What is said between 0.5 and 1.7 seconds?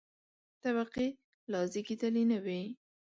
طبقې لا